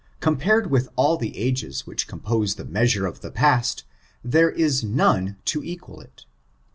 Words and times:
Compared 0.19 0.71
with 0.71 0.89
all 0.95 1.15
the 1.15 1.37
ages 1.37 1.83
wluch 1.85 2.07
compose 2.07 2.55
the 2.55 2.65
measure 2.65 3.05
of 3.05 3.21
the 3.21 3.29
past, 3.29 3.83
there 4.23 4.49
is 4.49 4.83
none 4.83 5.37
to 5.45 5.63
equal 5.63 6.01
it. 6.01 6.25